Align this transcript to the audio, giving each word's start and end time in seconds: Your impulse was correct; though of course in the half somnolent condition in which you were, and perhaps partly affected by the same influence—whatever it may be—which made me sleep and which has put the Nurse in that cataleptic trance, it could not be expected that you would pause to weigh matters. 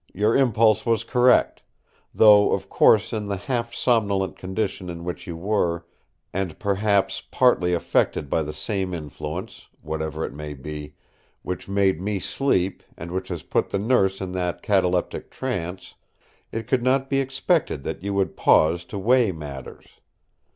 Your 0.15 0.35
impulse 0.35 0.83
was 0.83 1.03
correct; 1.03 1.61
though 2.11 2.53
of 2.53 2.69
course 2.69 3.13
in 3.13 3.27
the 3.27 3.37
half 3.37 3.71
somnolent 3.71 4.35
condition 4.35 4.89
in 4.89 5.03
which 5.03 5.27
you 5.27 5.37
were, 5.37 5.85
and 6.33 6.57
perhaps 6.57 7.21
partly 7.29 7.75
affected 7.75 8.27
by 8.27 8.41
the 8.41 8.51
same 8.51 8.95
influence—whatever 8.95 10.25
it 10.25 10.33
may 10.33 10.55
be—which 10.55 11.69
made 11.69 12.01
me 12.01 12.17
sleep 12.19 12.81
and 12.97 13.11
which 13.11 13.27
has 13.27 13.43
put 13.43 13.69
the 13.69 13.77
Nurse 13.77 14.21
in 14.21 14.31
that 14.31 14.63
cataleptic 14.63 15.29
trance, 15.29 15.93
it 16.51 16.65
could 16.65 16.81
not 16.81 17.07
be 17.07 17.19
expected 17.19 17.83
that 17.83 18.01
you 18.01 18.15
would 18.15 18.35
pause 18.35 18.83
to 18.85 18.97
weigh 18.97 19.31
matters. 19.31 19.85